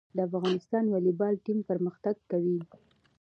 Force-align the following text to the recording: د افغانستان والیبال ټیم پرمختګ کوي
د 0.15 0.17
افغانستان 0.29 0.83
والیبال 0.89 1.33
ټیم 1.45 1.59
پرمختګ 1.69 2.15
کوي 2.31 2.57